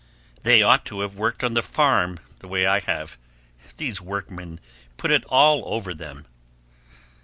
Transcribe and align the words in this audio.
They 0.41 0.63
ought 0.63 0.83
to 0.85 1.03
of 1.03 1.15
worked 1.15 1.43
on 1.43 1.53
the 1.53 1.61
farm, 1.61 2.17
the 2.39 2.47
way 2.47 2.65
I 2.65 2.79
have. 2.79 3.19
These 3.77 4.01
workmen 4.01 4.59
put 4.97 5.11
it 5.11 5.23
all 5.25 5.61
over 5.67 5.93
them." 5.93 6.25